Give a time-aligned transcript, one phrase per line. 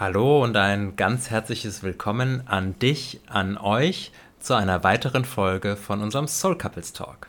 [0.00, 6.00] Hallo und ein ganz herzliches Willkommen an dich, an euch zu einer weiteren Folge von
[6.00, 7.28] unserem Soul Couples Talk.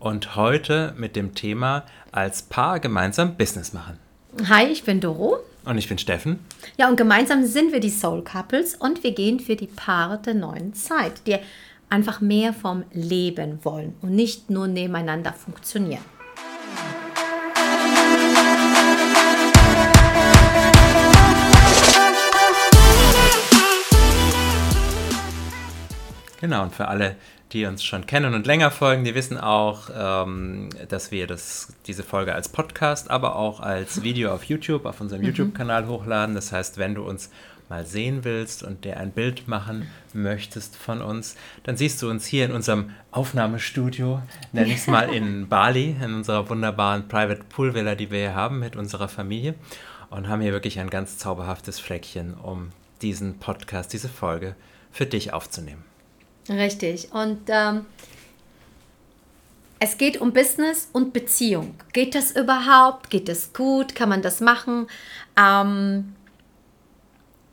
[0.00, 4.00] Und heute mit dem Thema als Paar gemeinsam Business machen.
[4.48, 5.38] Hi, ich bin Doro.
[5.64, 6.40] Und ich bin Steffen.
[6.76, 10.34] Ja, und gemeinsam sind wir die Soul Couples und wir gehen für die Paare der
[10.34, 11.36] neuen Zeit, die
[11.88, 16.17] einfach mehr vom Leben wollen und nicht nur nebeneinander funktionieren.
[26.40, 27.16] Genau, und für alle,
[27.52, 32.04] die uns schon kennen und länger folgen, die wissen auch, ähm, dass wir das, diese
[32.04, 35.28] Folge als Podcast, aber auch als Video auf YouTube, auf unserem mhm.
[35.28, 36.34] YouTube-Kanal hochladen.
[36.34, 37.30] Das heißt, wenn du uns
[37.68, 42.24] mal sehen willst und dir ein Bild machen möchtest von uns, dann siehst du uns
[42.24, 47.74] hier in unserem Aufnahmestudio, nenne ich es mal in Bali, in unserer wunderbaren Private Pool
[47.74, 49.54] Villa, die wir hier haben mit unserer Familie
[50.08, 52.70] und haben hier wirklich ein ganz zauberhaftes Fleckchen, um
[53.02, 54.54] diesen Podcast, diese Folge
[54.90, 55.84] für dich aufzunehmen.
[56.48, 57.12] Richtig.
[57.12, 57.86] Und ähm,
[59.80, 61.74] es geht um Business und Beziehung.
[61.92, 63.10] Geht das überhaupt?
[63.10, 63.94] Geht das gut?
[63.94, 64.88] Kann man das machen?
[65.36, 66.14] Ähm,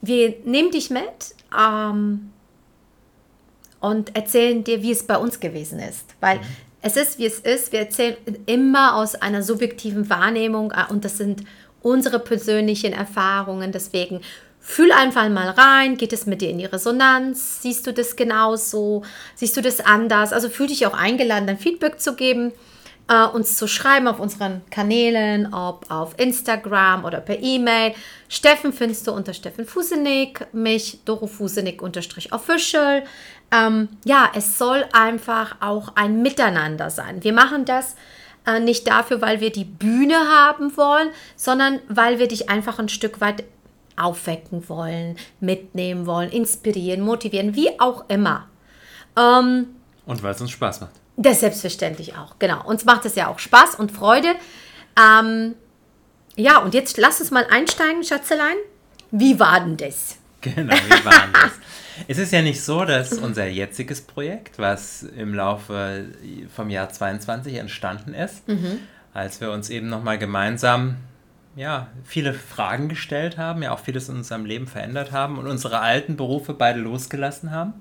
[0.02, 2.32] wir nehmen dich mit ähm,
[3.80, 6.16] und erzählen dir, wie es bei uns gewesen ist.
[6.20, 6.44] Weil mhm.
[6.82, 7.72] es ist, wie es ist.
[7.72, 11.44] Wir erzählen immer aus einer subjektiven Wahrnehmung äh, und das sind
[11.82, 13.72] unsere persönlichen Erfahrungen.
[13.72, 14.22] Deswegen
[14.68, 17.62] Fühl einfach mal rein, geht es mit dir in die Resonanz?
[17.62, 19.04] Siehst du das genauso?
[19.36, 20.34] Siehst du das anders?
[20.34, 22.52] Also fühl dich auch eingeladen, dein Feedback zu geben,
[23.08, 27.94] äh, uns zu schreiben auf unseren Kanälen, ob auf Instagram oder per E-Mail.
[28.28, 33.04] Steffen findest du unter Steffen Fusenik, mich Doro Fusenik unterstrich official.
[33.52, 37.24] Ähm, ja, es soll einfach auch ein Miteinander sein.
[37.24, 37.96] Wir machen das
[38.48, 42.90] äh, nicht dafür, weil wir die Bühne haben wollen, sondern weil wir dich einfach ein
[42.90, 43.44] Stück weit
[43.98, 48.48] aufwecken wollen, mitnehmen wollen, inspirieren, motivieren, wie auch immer.
[49.18, 49.68] Ähm,
[50.06, 50.92] und weil es uns Spaß macht.
[51.18, 52.66] Das selbstverständlich auch, genau.
[52.66, 54.36] Uns macht es ja auch Spaß und Freude.
[55.00, 55.56] Ähm,
[56.36, 58.58] ja, und jetzt lass uns mal einsteigen, Schatzelein.
[59.12, 60.18] Wie war denn das?
[60.42, 61.52] Genau, wie war denn das?
[62.08, 66.10] es ist ja nicht so, dass unser jetziges Projekt, was im Laufe
[66.54, 68.80] vom Jahr 22 entstanden ist, mhm.
[69.14, 70.98] als wir uns eben nochmal gemeinsam
[71.56, 75.80] ja, viele Fragen gestellt haben, ja auch vieles in unserem Leben verändert haben und unsere
[75.80, 77.74] alten Berufe beide losgelassen haben.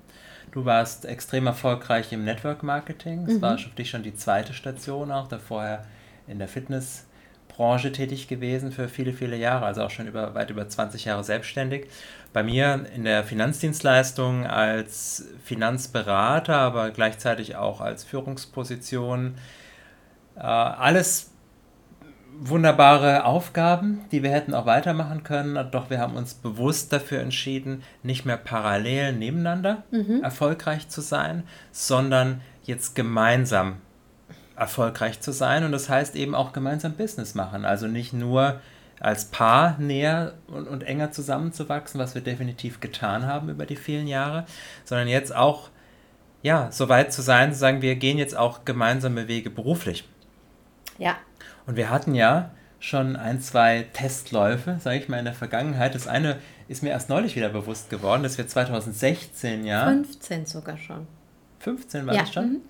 [0.52, 3.26] Du warst extrem erfolgreich im Network Marketing.
[3.26, 3.42] Das mhm.
[3.42, 5.84] war für dich schon die zweite Station auch, da vorher
[6.28, 10.68] in der Fitnessbranche tätig gewesen für viele, viele Jahre, also auch schon über, weit über
[10.68, 11.88] 20 Jahre selbstständig.
[12.32, 19.34] Bei mir in der Finanzdienstleistung als Finanzberater, aber gleichzeitig auch als Führungsposition.
[20.36, 21.33] Äh, alles
[22.40, 27.82] wunderbare Aufgaben, die wir hätten auch weitermachen können, doch wir haben uns bewusst dafür entschieden,
[28.02, 30.22] nicht mehr parallel nebeneinander mhm.
[30.22, 33.76] erfolgreich zu sein, sondern jetzt gemeinsam
[34.56, 38.60] erfolgreich zu sein und das heißt eben auch gemeinsam Business machen, also nicht nur
[39.00, 44.06] als Paar näher und, und enger zusammenzuwachsen, was wir definitiv getan haben über die vielen
[44.06, 44.46] Jahre,
[44.84, 45.70] sondern jetzt auch
[46.42, 50.04] ja, so weit zu sein, zu sagen, wir gehen jetzt auch gemeinsame Wege beruflich.
[50.98, 51.16] Ja,
[51.66, 55.94] und wir hatten ja schon ein, zwei Testläufe, sage ich mal, in der Vergangenheit.
[55.94, 56.36] Das eine
[56.68, 59.86] ist mir erst neulich wieder bewusst geworden, dass wir 2016 ja.
[59.86, 61.06] 15 sogar schon.
[61.60, 62.20] 15 war ja.
[62.20, 62.48] das schon?
[62.50, 62.60] Mhm.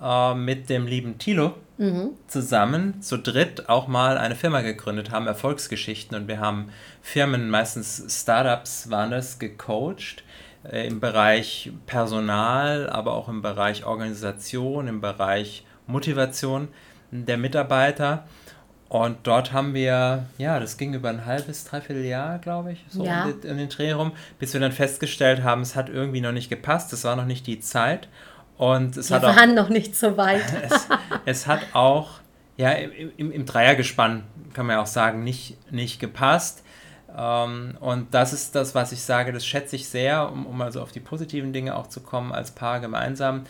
[0.00, 2.10] Äh, mit dem lieben Tilo mhm.
[2.26, 6.16] zusammen zu dritt auch mal eine Firma gegründet haben, Erfolgsgeschichten.
[6.16, 6.68] Und wir haben
[7.00, 10.24] Firmen, meistens Startups waren das, gecoacht
[10.70, 16.68] äh, im Bereich Personal, aber auch im Bereich Organisation, im Bereich Motivation
[17.10, 18.24] der Mitarbeiter.
[18.88, 23.04] Und dort haben wir, ja, das ging über ein halbes, dreiviertel Jahr, glaube ich, so
[23.04, 23.28] ja.
[23.28, 26.92] in, den Dreh rum, bis wir dann festgestellt haben, es hat irgendwie noch nicht gepasst,
[26.94, 28.08] es war noch nicht die Zeit.
[28.56, 30.42] Und es wir hat waren auch, noch nicht so weit.
[30.62, 30.88] es,
[31.26, 32.20] es hat auch,
[32.56, 36.64] ja, im, im Dreiergespann kann man ja auch sagen, nicht, nicht gepasst.
[37.16, 40.80] Ähm, und das ist das, was ich sage, das schätze ich sehr, um, um also
[40.80, 43.44] auf die positiven Dinge auch zu kommen, als Paar gemeinsam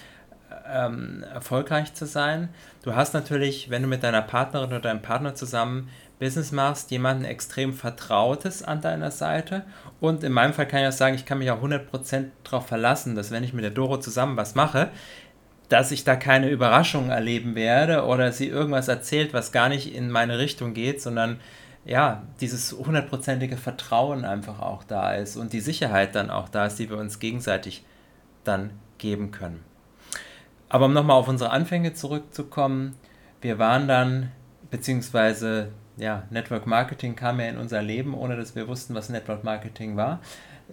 [0.73, 2.49] ähm, erfolgreich zu sein.
[2.83, 5.89] Du hast natürlich, wenn du mit deiner Partnerin oder deinem Partner zusammen
[6.19, 9.65] Business machst, jemanden extrem Vertrautes an deiner Seite.
[10.01, 13.15] Und in meinem Fall kann ich auch sagen, ich kann mich auch 100% darauf verlassen,
[13.15, 14.91] dass wenn ich mit der Doro zusammen was mache,
[15.69, 20.11] dass ich da keine Überraschungen erleben werde oder sie irgendwas erzählt, was gar nicht in
[20.11, 21.41] meine Richtung geht, sondern
[21.85, 26.79] ja, dieses hundertprozentige Vertrauen einfach auch da ist und die Sicherheit dann auch da ist,
[26.79, 27.85] die wir uns gegenseitig
[28.45, 29.68] dann geben können.
[30.69, 32.95] Aber um nochmal auf unsere Anfänge zurückzukommen,
[33.41, 34.33] wir waren dann,
[34.71, 39.45] beziehungsweise ja, Network Marketing kam ja in unser Leben, ohne dass wir wussten, was Network
[39.45, 40.21] Marketing war,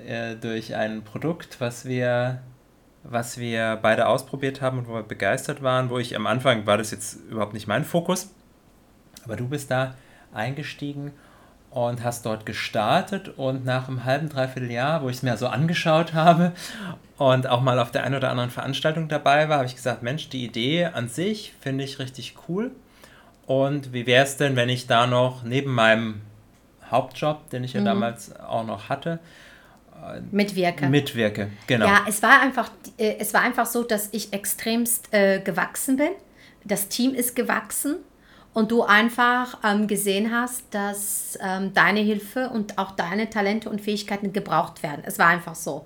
[0.05, 2.41] äh, durch ein Produkt, was wir,
[3.03, 6.77] was wir beide ausprobiert haben und wo wir begeistert waren, wo ich am Anfang war
[6.77, 8.33] das jetzt überhaupt nicht mein Fokus,
[9.23, 9.95] aber du bist da
[10.33, 11.11] eingestiegen
[11.75, 15.47] und hast dort gestartet und nach einem halben, dreiviertel Jahr, wo ich es mir so
[15.47, 16.53] angeschaut habe
[17.17, 20.29] und auch mal auf der einen oder anderen Veranstaltung dabei war, habe ich gesagt, Mensch,
[20.29, 22.71] die Idee an sich finde ich richtig cool.
[23.45, 26.21] Und wie wäre es denn, wenn ich da noch neben meinem
[26.89, 27.85] Hauptjob, den ich ja mhm.
[27.85, 29.19] damals auch noch hatte,
[30.01, 30.87] äh, mitwirke.
[30.87, 31.87] Mitwirke, genau.
[31.87, 36.11] Ja, es war einfach, äh, es war einfach so, dass ich extremst äh, gewachsen bin.
[36.63, 37.97] Das Team ist gewachsen
[38.55, 43.81] und du einfach ähm, gesehen hast, dass ähm, deine Hilfe und auch deine Talente und
[43.81, 45.03] Fähigkeiten gebraucht werden.
[45.05, 45.85] Es war einfach so.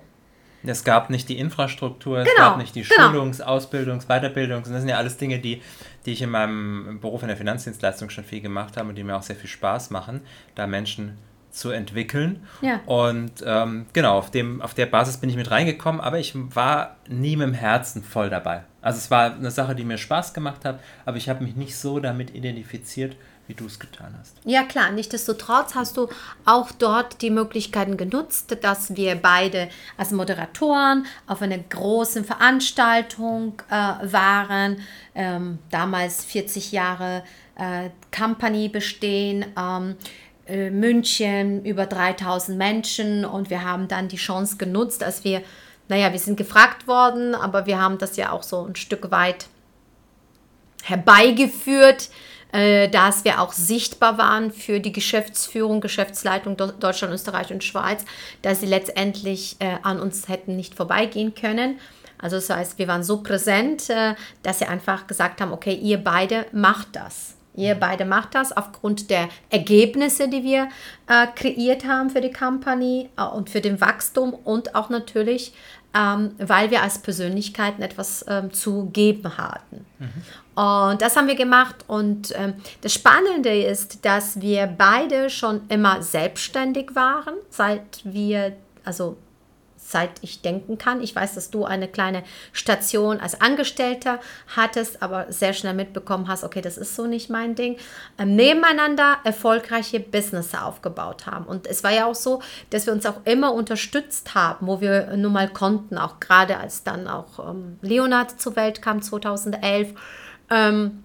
[0.62, 3.10] Es gab nicht die Infrastruktur, es genau, gab nicht die genau.
[3.10, 5.62] Schulungs-, Ausbildungs-, Weiterbildungs-, und das sind ja alles Dinge, die,
[6.06, 9.16] die ich in meinem Beruf in der Finanzdienstleistung schon viel gemacht habe und die mir
[9.16, 10.20] auch sehr viel Spaß machen,
[10.54, 11.18] da Menschen
[11.50, 12.46] zu entwickeln.
[12.60, 12.80] Ja.
[12.86, 16.98] Und ähm, genau, auf, dem, auf der Basis bin ich mit reingekommen, aber ich war
[17.08, 18.62] nie mit dem Herzen voll dabei.
[18.82, 21.76] Also es war eine Sache, die mir Spaß gemacht hat, aber ich habe mich nicht
[21.76, 23.16] so damit identifiziert,
[23.46, 24.36] wie du es getan hast.
[24.44, 26.08] Ja klar, nichtsdestotrotz hast du
[26.44, 33.74] auch dort die Möglichkeiten genutzt, dass wir beide als Moderatoren auf einer großen Veranstaltung äh,
[33.74, 34.78] waren,
[35.14, 37.24] ähm, damals 40 Jahre
[37.56, 39.44] äh, Company bestehen.
[39.58, 39.96] Ähm,
[40.46, 45.42] äh, München, über 3000 Menschen und wir haben dann die Chance genutzt, als wir,
[45.90, 49.46] naja, wir sind gefragt worden, aber wir haben das ja auch so ein Stück weit
[50.82, 52.08] herbeigeführt,
[52.52, 58.04] äh, dass wir auch sichtbar waren für die Geschäftsführung, Geschäftsleitung Deutschland, Österreich und Schweiz,
[58.42, 61.78] dass sie letztendlich äh, an uns hätten nicht vorbeigehen können.
[62.18, 65.98] Also das heißt, wir waren so präsent, äh, dass sie einfach gesagt haben, okay, ihr
[65.98, 67.34] beide macht das.
[67.54, 70.68] Ihr beide macht das aufgrund der Ergebnisse, die wir
[71.08, 75.52] äh, kreiert haben für die Company äh, und für den Wachstum und auch natürlich,
[75.94, 79.84] ähm, weil wir als Persönlichkeiten etwas ähm, zu geben hatten.
[79.98, 80.62] Mhm.
[80.62, 81.84] Und das haben wir gemacht.
[81.86, 88.52] Und ähm, das Spannende ist, dass wir beide schon immer selbstständig waren, seit wir,
[88.84, 89.16] also
[89.90, 91.02] seit ich denken kann.
[91.02, 92.22] Ich weiß, dass du eine kleine
[92.52, 94.20] Station als Angestellter
[94.54, 97.76] hattest, aber sehr schnell mitbekommen hast, okay, das ist so nicht mein Ding.
[98.18, 101.44] Ähm, nebeneinander erfolgreiche Business aufgebaut haben.
[101.44, 105.16] Und es war ja auch so, dass wir uns auch immer unterstützt haben, wo wir
[105.16, 109.94] nun mal konnten, auch gerade als dann auch ähm, Leonard zur Welt kam 2011.
[110.50, 111.04] Ähm,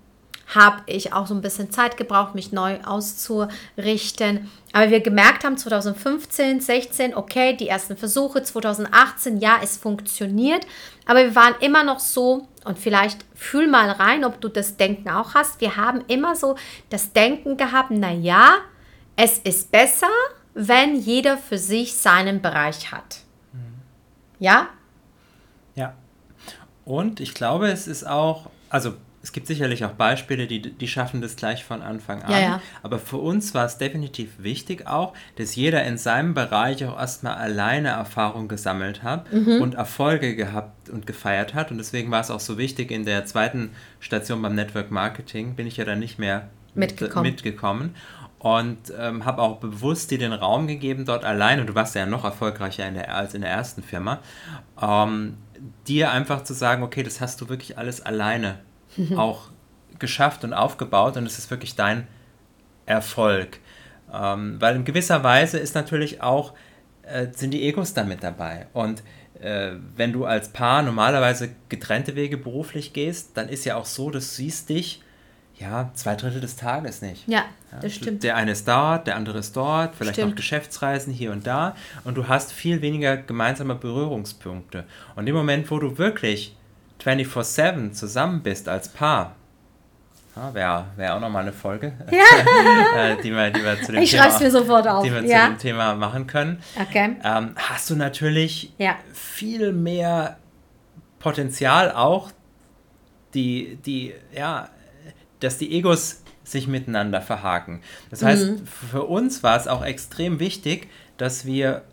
[0.54, 4.52] habe ich auch so ein bisschen Zeit gebraucht, mich neu auszurichten.
[4.74, 10.68] Aber wir gemerkt haben 2015, 16, okay, die ersten Versuche, 2018, ja, es funktioniert.
[11.06, 15.10] Aber wir waren immer noch so, und vielleicht fühl mal rein, ob du das Denken
[15.10, 15.62] auch hast.
[15.62, 16.56] Wir haben immer so
[16.90, 18.58] das Denken gehabt, naja,
[19.16, 20.10] es ist besser,
[20.54, 23.20] wenn jeder für sich seinen Bereich hat.
[23.54, 23.82] Mhm.
[24.40, 24.70] Ja?
[25.76, 25.94] Ja.
[26.86, 28.94] Und ich glaube, es ist auch, also
[29.26, 32.32] es gibt sicherlich auch Beispiele, die, die schaffen das gleich von Anfang an.
[32.32, 32.62] Ja, ja.
[32.84, 37.34] Aber für uns war es definitiv wichtig auch, dass jeder in seinem Bereich auch erstmal
[37.34, 39.64] alleine Erfahrung gesammelt hat mhm.
[39.64, 41.72] und Erfolge gehabt und gefeiert hat.
[41.72, 45.66] Und deswegen war es auch so wichtig, in der zweiten Station beim Network Marketing bin
[45.66, 47.24] ich ja dann nicht mehr mitgekommen.
[47.28, 47.96] mitgekommen
[48.38, 52.06] und ähm, habe auch bewusst dir den Raum gegeben, dort alleine, und du warst ja
[52.06, 54.20] noch erfolgreicher in der, als in der ersten Firma,
[54.80, 55.38] ähm,
[55.88, 58.60] dir einfach zu sagen, okay, das hast du wirklich alles alleine
[59.18, 59.50] auch
[60.00, 62.08] geschafft und aufgebaut und es ist wirklich dein
[62.86, 63.60] Erfolg.
[64.14, 66.54] Ähm, weil in gewisser Weise ist natürlich auch,
[67.04, 68.68] äh, sind die Egos damit dabei.
[68.74, 69.04] Und
[69.42, 74.10] äh, wenn du als Paar normalerweise getrennte Wege beruflich gehst, dann ist ja auch so,
[74.10, 75.02] dass du siehst dich
[75.58, 77.28] ja, zwei Drittel des Tages nicht.
[77.28, 78.24] Ja, ja, das stimmt.
[78.24, 80.34] Der eine ist dort, der andere ist dort, vielleicht stimmt.
[80.34, 81.76] auch Geschäftsreisen hier und da.
[82.04, 84.84] Und du hast viel weniger gemeinsame Berührungspunkte.
[85.16, 86.58] Und im Moment, wo du wirklich
[87.04, 89.36] 24-7 zusammen bist als Paar,
[90.36, 92.24] ja, wäre wär auch nochmal eine Folge, ja.
[92.96, 95.04] Äh, die, wir, die wir zu dem ich Thema, mir sofort auf.
[95.04, 95.46] Die wir ja.
[95.46, 96.62] zu dem Thema machen können.
[96.80, 97.16] Okay.
[97.24, 98.96] Ähm, hast du natürlich ja.
[99.14, 100.38] viel mehr
[101.20, 102.32] Potenzial auch,
[103.34, 104.70] die, die, ja,
[105.40, 107.82] dass die Egos sich miteinander verhaken.
[108.10, 108.68] Das heißt, mhm.
[108.68, 111.84] für uns war es auch extrem wichtig, dass wir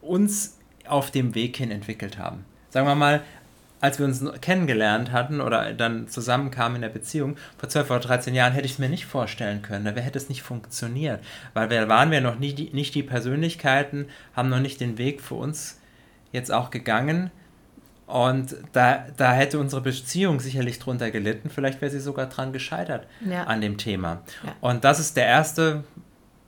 [0.00, 2.44] uns auf dem Weg hin entwickelt haben.
[2.70, 3.22] Sagen wir mal,
[3.84, 8.34] als wir uns kennengelernt hatten oder dann zusammenkamen in der Beziehung, vor 12 oder 13
[8.34, 9.84] Jahren, hätte ich es mir nicht vorstellen können.
[9.84, 11.20] Da hätte es nicht funktioniert.
[11.52, 15.20] Weil wir waren wir noch nie die, nicht die Persönlichkeiten, haben noch nicht den Weg
[15.20, 15.80] für uns
[16.32, 17.30] jetzt auch gegangen,
[18.06, 21.48] Und da, da hätte unsere Beziehung sicherlich drunter gelitten.
[21.48, 23.44] Vielleicht wäre sie sogar dran gescheitert Ja.
[23.44, 24.22] an dem Thema.
[24.44, 24.54] Ja.
[24.60, 25.84] Und das ist der erste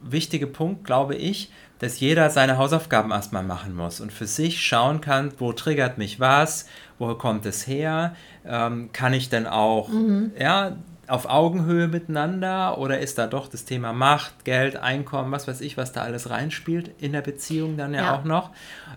[0.03, 5.01] wichtige Punkt, glaube ich, dass jeder seine Hausaufgaben erstmal machen muss und für sich schauen
[5.01, 6.67] kann, wo triggert mich was,
[6.99, 8.15] wo kommt es her,
[8.47, 9.91] ähm, kann ich denn auch
[10.39, 10.77] ja,
[11.09, 15.77] auf Augenhöhe miteinander oder ist da doch das Thema Macht, Geld, Einkommen, was weiß ich,
[15.77, 18.15] was da alles reinspielt in der Beziehung dann ja, Ja.
[18.17, 18.51] auch noch,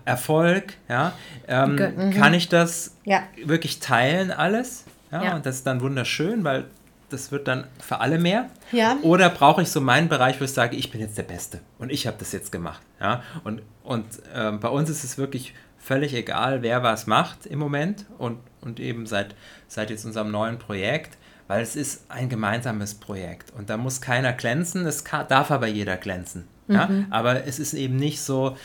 [0.04, 1.12] Erfolg, ja,
[1.46, 2.10] ähm, mhm.
[2.12, 3.22] kann ich das Ja.
[3.44, 4.84] wirklich teilen alles?
[5.12, 5.34] Ja, Ja.
[5.36, 6.64] und das ist dann wunderschön, weil
[7.10, 8.46] das wird dann für alle mehr.
[8.70, 8.96] Ja.
[9.02, 11.90] Oder brauche ich so meinen Bereich, wo ich sage, ich bin jetzt der Beste und
[11.90, 12.80] ich habe das jetzt gemacht.
[13.00, 13.22] Ja?
[13.42, 14.04] Und, und
[14.34, 18.78] ähm, bei uns ist es wirklich völlig egal, wer was macht im Moment und, und
[18.78, 19.34] eben seit,
[19.66, 21.16] seit jetzt unserem neuen Projekt,
[21.48, 25.66] weil es ist ein gemeinsames Projekt und da muss keiner glänzen, es kann, darf aber
[25.66, 26.46] jeder glänzen.
[26.68, 26.88] Ja?
[27.10, 28.56] Aber es ist eben nicht so,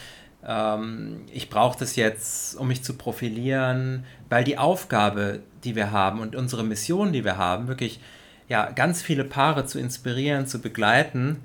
[0.46, 6.20] ähm, ich brauche das jetzt, um mich zu profilieren, weil die Aufgabe, die wir haben
[6.20, 8.00] und unsere Mission, die wir haben, wirklich
[8.48, 11.38] ja, ganz viele Paare zu inspirieren, zu begleiten,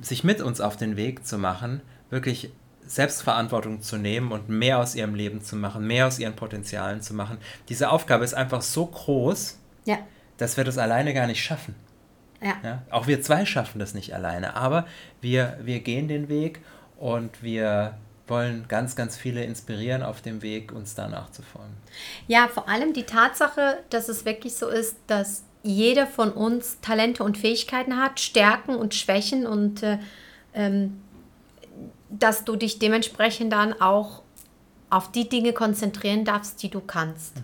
[0.00, 2.50] sich mit uns auf den Weg zu machen, wirklich
[2.88, 7.14] Selbstverantwortung zu nehmen und mehr aus ihrem Leben zu machen, mehr aus ihren Potenzialen zu
[7.14, 7.38] machen.
[7.68, 9.98] Diese Aufgabe ist einfach so groß, Ja.
[10.38, 11.74] dass wir das alleine gar nicht schaffen.
[12.42, 12.54] Ja.
[12.62, 12.82] Ja?
[12.90, 14.86] Auch wir zwei schaffen das nicht alleine, aber
[15.20, 16.60] wir, wir gehen den Weg
[16.98, 17.94] und wir
[18.26, 21.72] wollen ganz, ganz viele inspirieren auf dem Weg, uns da nachzufolgen.
[22.26, 27.24] Ja, vor allem die Tatsache, dass es wirklich so ist, dass jeder von uns Talente
[27.24, 29.98] und Fähigkeiten hat, Stärken und Schwächen und äh,
[30.54, 31.00] ähm,
[32.10, 34.22] dass du dich dementsprechend dann auch
[34.90, 37.34] auf die Dinge konzentrieren darfst, die du kannst.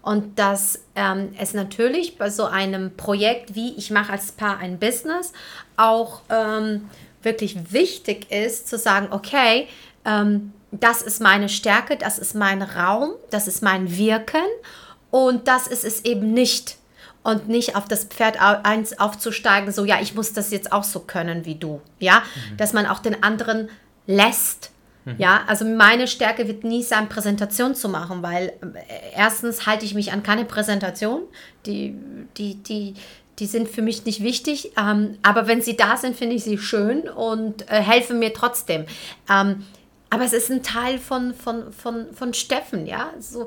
[0.00, 4.78] Und dass ähm, es natürlich bei so einem Projekt wie ich mache als Paar ein
[4.78, 5.32] Business
[5.76, 6.88] auch ähm,
[7.22, 9.68] wirklich wichtig ist zu sagen, okay,
[10.04, 14.44] ähm, das ist meine Stärke, das ist mein Raum, das ist mein Wirken
[15.10, 16.78] und das ist es eben nicht.
[17.22, 21.00] Und nicht auf das Pferd eins aufzusteigen, so ja, ich muss das jetzt auch so
[21.00, 21.80] können wie du.
[21.98, 22.22] Ja,
[22.58, 23.70] dass man auch den anderen
[24.06, 24.70] lässt.
[25.18, 29.94] Ja, also meine Stärke wird nie sein, Präsentation zu machen, weil äh, erstens halte ich
[29.94, 31.24] mich an keine Präsentation.
[31.66, 31.94] Die,
[32.38, 32.94] die, die,
[33.38, 34.72] die sind für mich nicht wichtig.
[34.78, 38.86] Ähm, aber wenn sie da sind, finde ich sie schön und äh, helfen mir trotzdem.
[39.30, 39.66] Ähm,
[40.08, 43.12] aber es ist ein Teil von, von, von, von Steffen, ja.
[43.18, 43.46] So,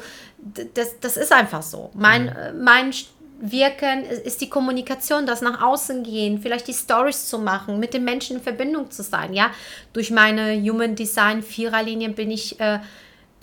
[0.75, 1.89] das, das ist einfach so.
[1.95, 2.93] Mein, äh, mein
[3.39, 8.03] Wirken ist die Kommunikation, das nach außen gehen, vielleicht die Stories zu machen, mit den
[8.03, 9.51] Menschen in Verbindung zu sein, ja.
[9.93, 12.79] Durch meine Human Design Viererlinien bin ich äh,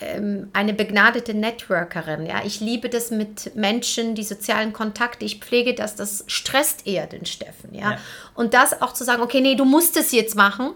[0.00, 2.42] ähm, eine begnadete Networkerin, ja.
[2.44, 7.24] Ich liebe das mit Menschen, die sozialen Kontakte, ich pflege das, das stresst eher den
[7.24, 7.92] Steffen, ja.
[7.92, 7.98] Ja.
[8.34, 10.72] Und das auch zu sagen, okay, nee, du musst es jetzt machen,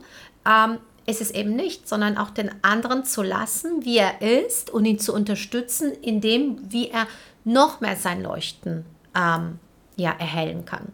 [0.47, 4.85] ähm, ist es eben nicht, sondern auch den anderen zu lassen, wie er ist und
[4.85, 7.07] ihn zu unterstützen, in dem, wie er
[7.45, 8.85] noch mehr sein Leuchten
[9.19, 9.59] ähm,
[9.97, 10.93] ja, erhellen kann.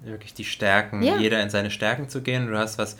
[0.00, 1.16] Wirklich die Stärken, Ja.
[1.16, 2.46] jeder in seine Stärken zu gehen.
[2.46, 2.96] Du hast was,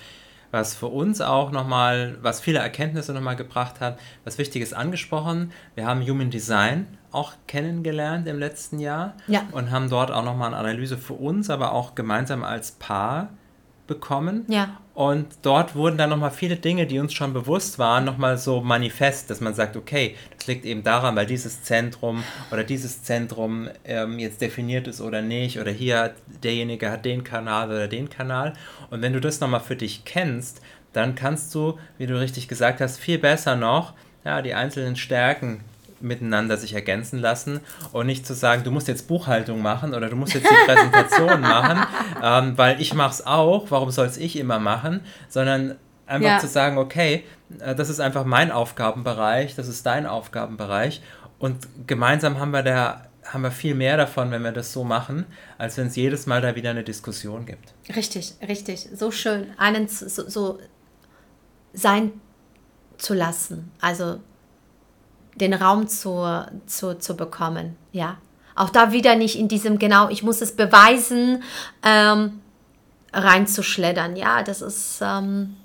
[0.50, 5.52] was für uns auch nochmal, was viele Erkenntnisse nochmal gebracht hat, was Wichtiges angesprochen.
[5.76, 9.42] Wir haben Human Design auch kennengelernt im letzten Jahr Ja.
[9.52, 13.28] und haben dort auch nochmal eine Analyse für uns, aber auch gemeinsam als Paar
[13.88, 14.44] bekommen.
[14.46, 14.78] Ja.
[14.94, 19.30] Und dort wurden dann nochmal viele Dinge, die uns schon bewusst waren, nochmal so manifest,
[19.30, 24.20] dass man sagt, okay, das liegt eben daran, weil dieses Zentrum oder dieses Zentrum ähm,
[24.20, 28.52] jetzt definiert ist oder nicht, oder hier derjenige hat den Kanal oder den Kanal.
[28.90, 30.60] Und wenn du das nochmal für dich kennst,
[30.92, 35.60] dann kannst du, wie du richtig gesagt hast, viel besser noch ja, die einzelnen Stärken
[36.00, 37.60] miteinander sich ergänzen lassen
[37.92, 41.40] und nicht zu sagen, du musst jetzt Buchhaltung machen oder du musst jetzt die Präsentation
[41.42, 41.86] machen,
[42.22, 45.76] ähm, weil ich mache es auch, warum soll es ich immer machen, sondern
[46.06, 46.38] einfach Ja.
[46.38, 47.24] zu sagen, okay,
[47.60, 51.02] äh, das ist einfach mein Aufgabenbereich, das ist dein Aufgabenbereich
[51.38, 55.26] und gemeinsam haben wir da haben wir viel mehr davon, wenn wir das so machen,
[55.58, 57.74] als wenn es jedes Mal da wieder eine Diskussion gibt.
[57.94, 58.88] Richtig, richtig.
[58.94, 60.58] So schön, einen so, so
[61.74, 62.12] sein
[62.96, 63.70] zu lassen.
[63.82, 64.20] Also
[65.38, 67.76] den Raum zu, zu, zu bekommen.
[67.92, 68.18] Ja.
[68.54, 71.42] Auch da wieder nicht in diesem, genau, ich muss es beweisen,
[71.84, 72.40] ähm,
[73.12, 74.16] reinzuschleddern.
[74.16, 74.98] Ja, das ist.
[75.00, 75.56] Ähm,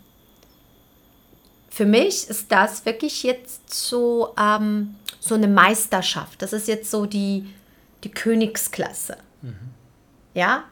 [1.70, 6.44] für mich ist das wirklich jetzt so, ähm, so eine Meisterschaft.
[6.44, 7.52] Das ist jetzt so die,
[8.04, 9.18] die Königsklasse.
[10.36, 10.64] Ja,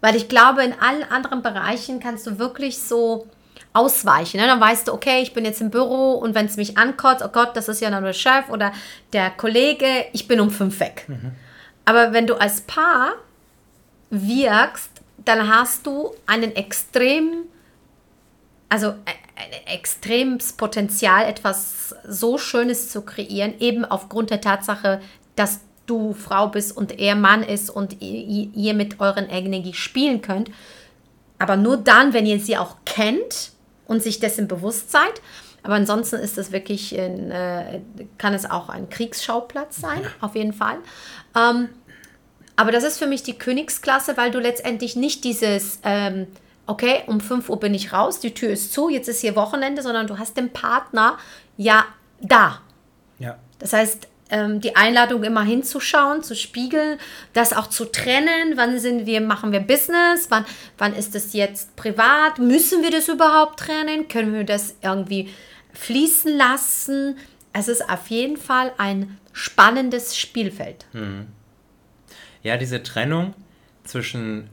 [0.00, 3.26] weil ich glaube, in allen anderen Bereichen kannst du wirklich so
[3.76, 4.40] ausweichen.
[4.40, 4.46] Ne?
[4.46, 7.28] Dann weißt du, okay, ich bin jetzt im Büro und wenn es mich ankotzt, oh
[7.28, 8.72] Gott, das ist ja nur der Chef oder
[9.12, 11.06] der Kollege, ich bin um fünf weg.
[11.84, 13.12] Aber wenn du als Paar
[14.10, 14.90] wirkst,
[15.24, 17.44] dann hast du einen extrem,
[18.68, 18.92] also äh,
[19.36, 25.00] ein extremes Potenzial, etwas so Schönes zu kreieren, eben aufgrund der Tatsache,
[25.34, 30.22] dass du Frau bist und er Mann ist und ihr, ihr mit euren Energie spielen
[30.22, 30.50] könnt.
[31.38, 33.52] Aber nur dann, wenn ihr sie auch kennt
[33.86, 35.20] und sich dessen bewusst seid.
[35.62, 37.80] Aber ansonsten ist es wirklich, ein, äh,
[38.18, 40.78] kann es auch ein Kriegsschauplatz sein, auf jeden Fall.
[41.36, 41.68] Ähm,
[42.54, 46.26] aber das ist für mich die Königsklasse, weil du letztendlich nicht dieses, ähm,
[46.66, 49.82] okay, um 5 Uhr bin ich raus, die Tür ist zu, jetzt ist hier Wochenende,
[49.82, 51.18] sondern du hast den Partner
[51.56, 51.84] ja
[52.20, 52.60] da.
[53.18, 53.36] Ja.
[53.58, 56.98] Das heißt, ähm, die Einladung immer hinzuschauen, zu spiegeln,
[57.32, 58.56] das auch zu trennen.
[58.56, 60.26] Wann sind wir, machen wir Business?
[60.30, 60.44] Wann,
[60.78, 62.38] wann ist das jetzt privat?
[62.38, 64.08] Müssen wir das überhaupt trennen?
[64.08, 65.30] Können wir das irgendwie
[65.72, 67.16] fließen lassen?
[67.52, 70.86] Es ist auf jeden Fall ein spannendes Spielfeld.
[70.92, 71.26] Hm.
[72.42, 73.34] Ja, diese Trennung
[73.84, 74.50] zwischen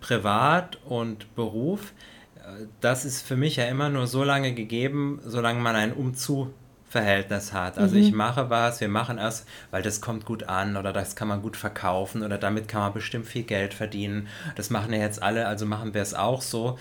[0.00, 1.92] Privat und Beruf,
[2.36, 6.52] äh, das ist für mich ja immer nur so lange gegeben, solange man einen Umzug
[6.88, 7.76] Verhältnis hat.
[7.78, 8.02] Also mhm.
[8.02, 11.42] ich mache was, wir machen es, weil das kommt gut an oder das kann man
[11.42, 14.28] gut verkaufen oder damit kann man bestimmt viel Geld verdienen.
[14.56, 16.78] Das machen ja jetzt alle, also machen wir es auch so.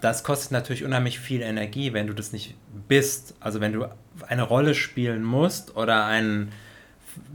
[0.00, 2.54] Das kostet natürlich unheimlich viel Energie, wenn du das nicht
[2.88, 3.34] bist.
[3.40, 3.86] Also wenn du
[4.26, 6.50] eine Rolle spielen musst oder einen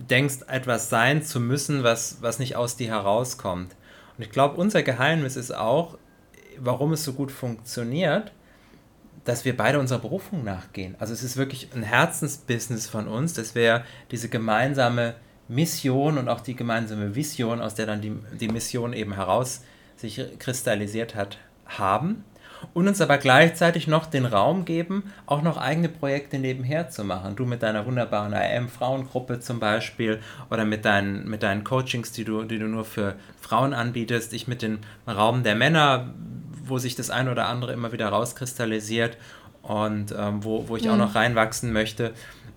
[0.09, 3.75] denkst, etwas sein zu müssen, was, was nicht aus dir herauskommt.
[4.17, 5.99] Und ich glaube, unser Geheimnis ist auch,
[6.57, 8.31] warum es so gut funktioniert,
[9.27, 10.95] dass wir beide unserer Berufung nachgehen.
[10.99, 15.15] Also es ist wirklich ein Herzensbusiness von uns, dass wir diese gemeinsame
[15.49, 19.63] Mission und auch die gemeinsame Vision, aus der dann die, die Mission eben heraus
[19.97, 22.23] sich kristallisiert hat, haben
[22.73, 27.35] und uns aber gleichzeitig noch den Raum geben, auch noch eigene Projekte nebenher zu machen.
[27.35, 32.43] Du mit deiner wunderbaren AM-Frauengruppe zum Beispiel oder mit deinen, mit deinen Coachings, die du,
[32.43, 36.13] die du nur für Frauen anbietest, ich mit dem Raum der Männer,
[36.69, 39.17] wo sich das eine oder andere immer wieder rauskristallisiert
[39.61, 40.91] und ähm, wo, wo ich mhm.
[40.91, 42.13] auch noch reinwachsen möchte.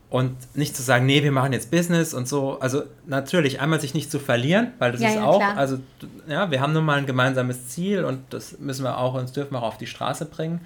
[0.09, 2.59] Und nicht zu sagen, nee, wir machen jetzt Business und so.
[2.59, 5.57] Also natürlich einmal sich nicht zu verlieren, weil das ja, ist ja, auch, klar.
[5.57, 5.79] also
[6.26, 9.52] ja, wir haben nun mal ein gemeinsames Ziel und das müssen wir auch, uns dürfen
[9.52, 10.62] wir auch auf die Straße bringen.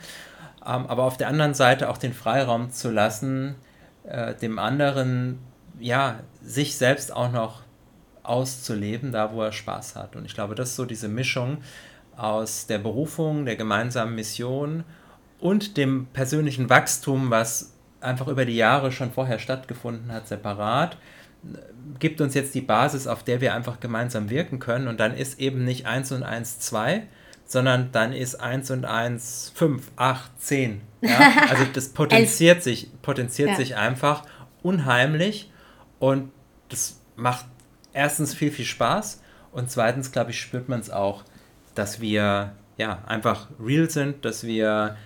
[0.67, 3.57] Ähm, aber auf der anderen Seite auch den Freiraum zu lassen,
[4.05, 5.39] äh, dem anderen,
[5.79, 7.61] ja, sich selbst auch noch
[8.23, 10.17] auszuleben, da wo er Spaß hat.
[10.17, 11.59] Und ich glaube, das ist so diese Mischung,
[12.17, 14.85] aus der Berufung, der gemeinsamen Mission
[15.41, 20.97] und dem persönlichen Wachstum, was einfach über die Jahre schon vorher stattgefunden hat, separat,
[21.99, 24.89] gibt uns jetzt die Basis, auf der wir einfach gemeinsam wirken können.
[24.89, 27.03] Und dann ist eben nicht 1 und 1 2,
[27.45, 30.81] sondern dann ist 1 und 1 5, 8, 10.
[31.01, 31.33] Ja?
[31.51, 33.57] Also das potenziert sich, potenziert ja.
[33.57, 34.25] sich einfach
[34.63, 35.51] unheimlich
[35.99, 36.31] und
[36.71, 37.47] das macht
[37.93, 39.23] erstens viel, viel Spaß
[39.53, 41.25] und zweitens, glaube ich, spürt man es auch
[41.75, 44.97] dass wir ja einfach real sind, dass wir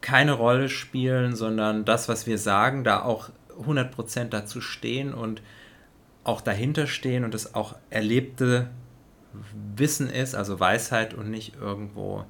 [0.00, 3.30] keine Rolle spielen, sondern das, was wir sagen, da auch
[3.66, 5.42] 100% dazu stehen und
[6.24, 8.68] auch dahinter stehen und es auch erlebte
[9.76, 12.24] Wissen ist, also Weisheit und nicht irgendwo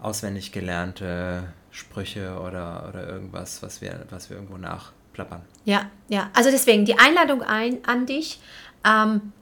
[0.00, 5.42] auswendig gelernte Sprüche oder, oder irgendwas, was wir, was wir irgendwo nachplappern.
[5.64, 8.40] Ja, ja, also deswegen die Einladung ein, an dich.
[8.84, 9.32] Ähm,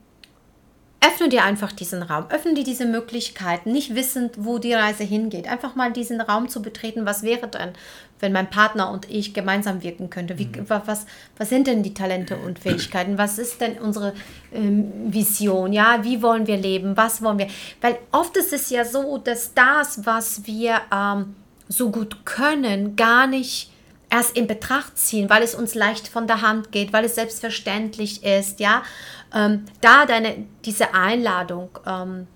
[1.05, 5.47] öffne dir einfach diesen Raum, öffne dir diese Möglichkeiten, nicht wissend, wo die Reise hingeht.
[5.47, 7.73] Einfach mal diesen Raum zu betreten, was wäre denn,
[8.19, 10.39] wenn mein Partner und ich gemeinsam wirken könnte?
[10.39, 10.65] Wie, mhm.
[10.67, 11.05] was,
[11.37, 13.17] was sind denn die Talente und Fähigkeiten?
[13.17, 14.13] Was ist denn unsere
[14.53, 15.73] ähm, Vision?
[15.73, 16.97] Ja, wie wollen wir leben?
[16.97, 17.47] Was wollen wir?
[17.81, 21.35] Weil oft ist es ja so, dass das, was wir ähm,
[21.67, 23.71] so gut können, gar nicht
[24.15, 28.23] erst in Betracht ziehen, weil es uns leicht von der Hand geht, weil es selbstverständlich
[28.23, 28.81] ist, ja
[29.33, 32.27] ähm, da deine, diese Einladung, ähm,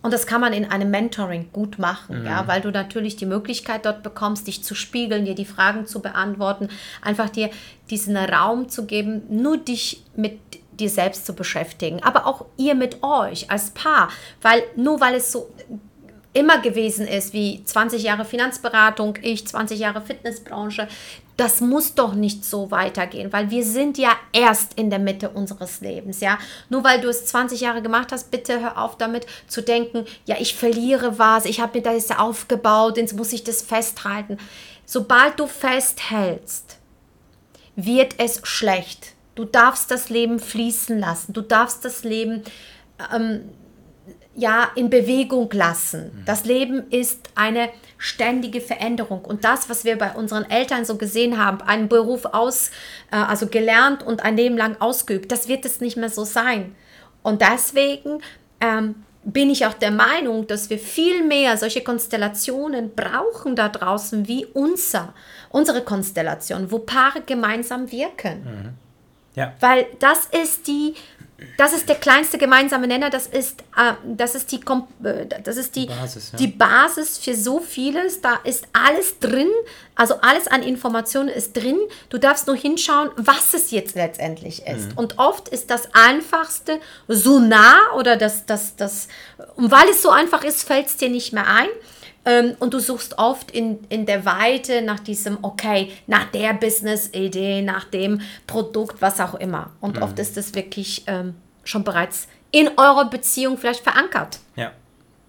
[0.00, 2.26] und das kann man in einem Mentoring gut machen, mhm.
[2.26, 6.00] ja, weil du natürlich die Möglichkeit dort bekommst, dich zu spiegeln, dir die Fragen zu
[6.00, 6.68] beantworten,
[7.02, 7.50] einfach dir
[7.90, 10.38] diesen Raum zu geben, nur dich mit
[10.72, 14.08] dir selbst zu beschäftigen, aber auch ihr mit euch als Paar,
[14.40, 15.50] weil nur weil es so
[16.38, 20.86] immer gewesen ist, wie 20 Jahre Finanzberatung, ich 20 Jahre Fitnessbranche,
[21.36, 25.80] das muss doch nicht so weitergehen, weil wir sind ja erst in der Mitte unseres
[25.80, 26.38] Lebens, ja.
[26.68, 30.36] Nur weil du es 20 Jahre gemacht hast, bitte hör auf damit zu denken, ja,
[30.38, 34.38] ich verliere was, ich habe mir das aufgebaut, jetzt muss ich das festhalten.
[34.84, 36.78] Sobald du festhältst,
[37.74, 39.14] wird es schlecht.
[39.34, 41.32] Du darfst das Leben fließen lassen.
[41.32, 42.42] Du darfst das Leben
[43.14, 43.48] ähm,
[44.38, 46.12] ja in Bewegung lassen.
[46.14, 46.24] Mhm.
[46.24, 51.44] Das Leben ist eine ständige Veränderung und das, was wir bei unseren Eltern so gesehen
[51.44, 52.70] haben, einen Beruf aus,
[53.10, 56.76] äh, also gelernt und ein Leben lang ausgeübt, das wird es nicht mehr so sein.
[57.22, 58.20] Und deswegen
[58.60, 64.28] ähm, bin ich auch der Meinung, dass wir viel mehr solche Konstellationen brauchen da draußen
[64.28, 65.14] wie unser,
[65.50, 68.44] unsere Konstellation, wo Paare gemeinsam wirken.
[68.44, 68.87] Mhm.
[69.34, 69.54] Ja.
[69.60, 70.94] Weil das ist die
[71.56, 74.60] das ist der kleinste gemeinsame Nenner, das ist, äh, das ist, die,
[75.04, 76.38] äh, das ist die, Basis, ja.
[76.38, 78.20] die Basis für so vieles.
[78.20, 79.48] Da ist alles drin,
[79.94, 81.78] also alles an Informationen ist drin.
[82.08, 84.90] Du darfst nur hinschauen, was es jetzt letztendlich ist.
[84.90, 84.98] Mhm.
[84.98, 89.06] Und oft ist das Einfachste so nah oder das, das, das,
[89.54, 91.68] und weil es so einfach ist, fällt es dir nicht mehr ein.
[92.28, 97.62] Ähm, und du suchst oft in, in der Weite nach diesem, okay, nach der Business-Idee,
[97.62, 99.70] nach dem Produkt, was auch immer.
[99.80, 100.02] Und mhm.
[100.02, 104.40] oft ist das wirklich ähm, schon bereits in eurer Beziehung vielleicht verankert.
[104.56, 104.72] Ja.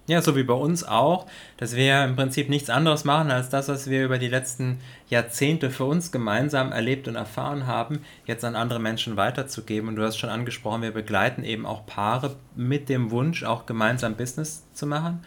[0.07, 3.67] Ja, so wie bei uns auch, dass wir im Prinzip nichts anderes machen, als das,
[3.67, 8.55] was wir über die letzten Jahrzehnte für uns gemeinsam erlebt und erfahren haben, jetzt an
[8.55, 9.87] andere Menschen weiterzugeben.
[9.87, 14.15] Und du hast schon angesprochen, wir begleiten eben auch Paare mit dem Wunsch, auch gemeinsam
[14.15, 15.23] Business zu machen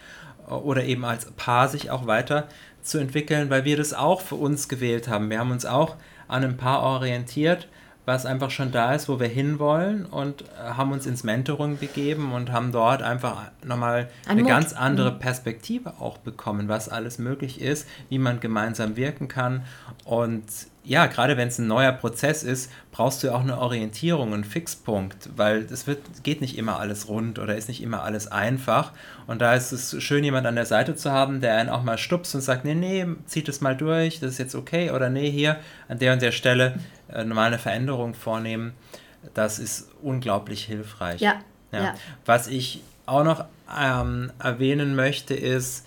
[0.49, 2.47] oder eben als Paar sich auch weiter
[2.81, 5.29] zu entwickeln, weil wir das auch für uns gewählt haben.
[5.29, 5.95] Wir haben uns auch
[6.27, 7.67] an einem Paar orientiert,
[8.05, 12.33] was einfach schon da ist, wo wir hinwollen und äh, haben uns ins Mentoring begeben
[12.33, 14.49] und haben dort einfach nochmal Ein eine Mut.
[14.49, 15.19] ganz andere mhm.
[15.19, 19.63] Perspektive auch bekommen, was alles möglich ist, wie man gemeinsam wirken kann
[20.03, 20.43] und
[20.85, 25.29] ja, gerade wenn es ein neuer Prozess ist, brauchst du auch eine Orientierung, einen Fixpunkt,
[25.35, 28.91] weil es wird, geht nicht immer alles rund oder ist nicht immer alles einfach.
[29.25, 31.97] Und da ist es schön, jemand an der Seite zu haben, der einen auch mal
[31.97, 35.31] stupst und sagt, nee, nee, zieht es mal durch, das ist jetzt okay oder nee,
[35.31, 38.73] hier an der und der Stelle äh, normal eine Veränderung vornehmen.
[39.33, 41.21] Das ist unglaublich hilfreich.
[41.21, 41.35] Ja.
[41.71, 41.83] ja.
[41.83, 41.95] ja.
[42.25, 45.85] Was ich auch noch ähm, erwähnen möchte, ist,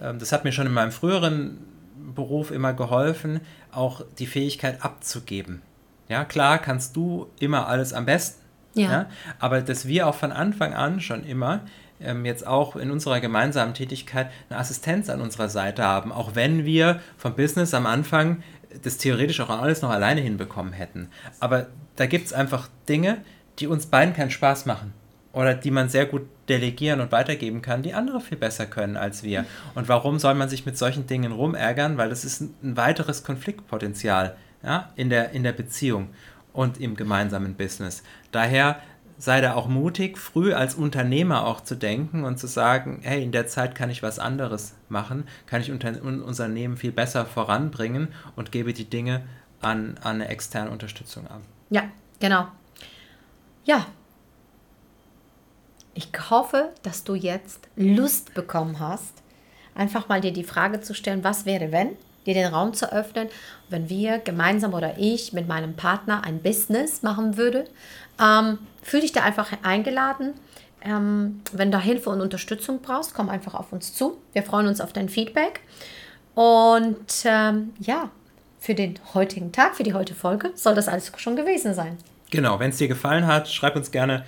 [0.00, 1.71] äh, das hat mir schon in meinem früheren
[2.14, 5.62] Beruf immer geholfen, auch die Fähigkeit abzugeben.
[6.08, 8.42] Ja, klar kannst du immer alles am besten.
[8.74, 8.90] Ja.
[8.90, 9.06] ja
[9.38, 11.60] aber dass wir auch von Anfang an schon immer
[12.00, 16.64] ähm, jetzt auch in unserer gemeinsamen Tätigkeit eine Assistenz an unserer Seite haben, auch wenn
[16.64, 18.42] wir vom Business am Anfang
[18.82, 21.08] das theoretisch auch alles noch alleine hinbekommen hätten.
[21.40, 23.18] Aber da gibt es einfach Dinge,
[23.58, 24.94] die uns beiden keinen Spaß machen
[25.32, 29.22] oder die man sehr gut delegieren und weitergeben kann, die andere viel besser können als
[29.22, 29.44] wir.
[29.74, 31.96] Und warum soll man sich mit solchen Dingen rumärgern?
[31.96, 36.08] Weil das ist ein weiteres Konfliktpotenzial ja, in, der, in der Beziehung
[36.52, 38.02] und im gemeinsamen Business.
[38.30, 38.80] Daher
[39.18, 43.30] sei da auch mutig, früh als Unternehmer auch zu denken und zu sagen, hey, in
[43.30, 48.50] der Zeit kann ich was anderes machen, kann ich unter, Unternehmen viel besser voranbringen und
[48.50, 49.22] gebe die Dinge
[49.60, 51.40] an, an eine externe Unterstützung ab.
[51.70, 51.84] Ja,
[52.18, 52.48] genau.
[53.64, 53.86] Ja,
[55.94, 59.12] ich hoffe, dass du jetzt Lust bekommen hast,
[59.74, 61.90] einfach mal dir die Frage zu stellen, was wäre, wenn,
[62.26, 63.28] dir den Raum zu öffnen,
[63.68, 67.66] wenn wir gemeinsam oder ich mit meinem Partner ein Business machen würde.
[68.20, 70.34] Ähm, fühl dich da einfach eingeladen.
[70.84, 74.18] Ähm, wenn du Hilfe und Unterstützung brauchst, komm einfach auf uns zu.
[74.32, 75.60] Wir freuen uns auf dein Feedback.
[76.34, 78.10] Und ähm, ja,
[78.58, 81.98] für den heutigen Tag, für die heutige Folge soll das alles schon gewesen sein.
[82.30, 84.24] Genau, wenn es dir gefallen hat, schreib uns gerne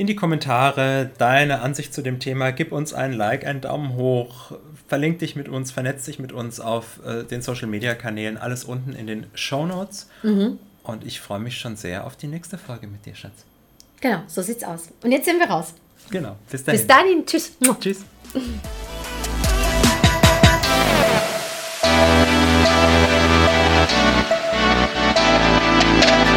[0.00, 2.52] in die Kommentare deine Ansicht zu dem Thema.
[2.52, 4.52] Gib uns ein Like, einen Daumen hoch,
[4.88, 8.38] verlink dich mit uns, vernetz dich mit uns auf äh, den Social Media Kanälen.
[8.38, 10.08] Alles unten in den Show Notes.
[10.22, 10.58] Mhm.
[10.84, 13.44] Und ich freue mich schon sehr auf die nächste Folge mit dir, Schatz.
[14.00, 14.88] Genau, so sieht's aus.
[15.02, 15.74] Und jetzt sind wir raus.
[16.10, 16.80] Genau, bis dahin.
[16.80, 17.52] Bis dahin, tschüss.
[17.78, 18.02] Tschüss.